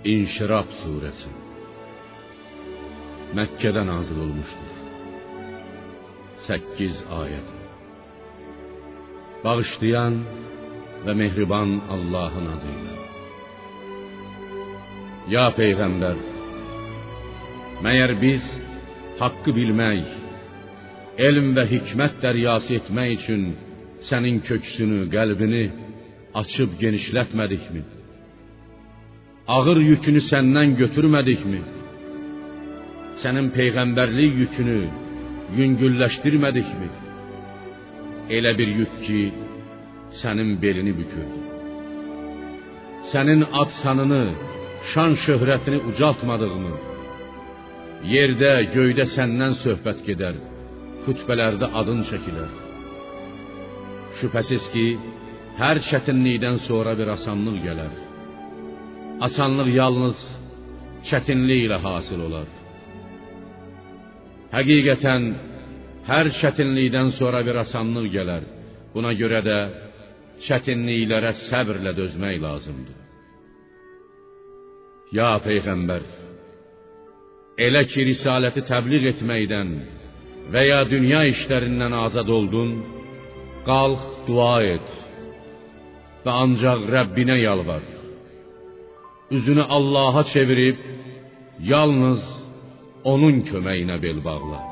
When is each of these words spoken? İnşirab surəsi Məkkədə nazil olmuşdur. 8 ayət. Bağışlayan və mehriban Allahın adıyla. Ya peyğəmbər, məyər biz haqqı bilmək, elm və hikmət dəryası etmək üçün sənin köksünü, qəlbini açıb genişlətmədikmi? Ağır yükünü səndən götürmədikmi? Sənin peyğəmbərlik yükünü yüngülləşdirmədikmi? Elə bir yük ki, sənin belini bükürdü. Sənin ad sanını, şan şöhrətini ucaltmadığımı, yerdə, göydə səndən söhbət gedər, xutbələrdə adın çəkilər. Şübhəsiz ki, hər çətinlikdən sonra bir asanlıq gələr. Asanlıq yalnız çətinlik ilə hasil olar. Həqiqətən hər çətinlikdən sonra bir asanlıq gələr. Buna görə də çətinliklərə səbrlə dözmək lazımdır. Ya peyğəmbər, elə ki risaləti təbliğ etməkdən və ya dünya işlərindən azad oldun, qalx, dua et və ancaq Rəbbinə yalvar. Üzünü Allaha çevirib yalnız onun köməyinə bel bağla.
İnşirab 0.00 0.70
surəsi 0.80 1.30
Məkkədə 3.36 3.82
nazil 3.84 4.22
olmuşdur. 4.24 4.70
8 6.46 7.02
ayət. 7.18 7.50
Bağışlayan 9.44 10.16
və 11.04 11.16
mehriban 11.20 11.76
Allahın 11.96 12.48
adıyla. 12.54 12.96
Ya 15.34 15.44
peyğəmbər, 15.60 16.24
məyər 17.84 18.16
biz 18.24 18.50
haqqı 19.20 19.52
bilmək, 19.60 20.18
elm 21.28 21.52
və 21.60 21.68
hikmət 21.76 22.20
dəryası 22.24 22.80
etmək 22.80 23.16
üçün 23.20 23.48
sənin 24.08 24.40
köksünü, 24.48 25.06
qəlbini 25.12 25.64
açıb 26.40 26.80
genişlətmədikmi? 26.80 27.99
Ağır 29.54 29.78
yükünü 29.90 30.20
səndən 30.30 30.76
götürmədikmi? 30.80 31.60
Sənin 33.22 33.46
peyğəmbərlik 33.56 34.34
yükünü 34.42 34.80
yüngülləşdirmədikmi? 35.58 36.88
Elə 38.36 38.52
bir 38.58 38.70
yük 38.80 38.92
ki, 39.06 39.22
sənin 40.20 40.50
belini 40.62 40.92
bükürdü. 40.98 41.40
Sənin 43.12 43.42
ad 43.60 43.72
sanını, 43.82 44.24
şan 44.92 45.16
şöhrətini 45.24 45.80
ucaltmadığımı, 45.90 46.74
yerdə, 48.12 48.52
göydə 48.76 49.06
səndən 49.16 49.56
söhbət 49.64 50.04
gedər, 50.08 50.38
xutbələrdə 51.08 51.72
adın 51.80 52.04
çəkilər. 52.12 52.52
Şübhəsiz 54.20 54.70
ki, 54.76 54.86
hər 55.62 55.82
çətinlikdən 55.88 56.62
sonra 56.68 56.94
bir 57.00 57.10
asanlıq 57.16 57.58
gələr. 57.66 57.92
Asanlıq 59.26 59.68
yalnız 59.80 60.18
çətinlik 61.08 61.66
ilə 61.66 61.78
hasil 61.84 62.20
olar. 62.28 62.48
Həqiqətən 64.54 65.26
hər 66.10 66.30
çətinlikdən 66.40 67.12
sonra 67.18 67.42
bir 67.46 67.60
asanlıq 67.64 68.08
gələr. 68.16 68.46
Buna 68.94 69.12
görə 69.20 69.40
də 69.48 69.58
çətinliklərə 70.46 71.34
səbrlə 71.48 71.92
dözmək 72.00 72.40
lazımdır. 72.46 72.98
Ya 75.18 75.30
peyğəmbər, 75.44 76.02
elə 77.66 77.82
ki 77.92 78.06
risaləti 78.08 78.62
təbliğ 78.72 79.10
etməkdən 79.12 79.70
və 80.52 80.62
ya 80.70 80.82
dünya 80.90 81.24
işlərindən 81.34 81.94
azad 82.06 82.28
oldun, 82.38 82.76
qalx, 83.68 84.04
dua 84.26 84.54
et 84.74 84.92
və 86.24 86.36
ancaq 86.44 86.86
Rəbbinə 86.94 87.40
yalvar. 87.42 87.99
Üzünü 89.30 89.62
Allaha 89.62 90.24
çevirib 90.32 90.76
yalnız 91.60 92.20
onun 93.04 93.40
köməyinə 93.40 94.02
bel 94.02 94.24
bağla. 94.24 94.69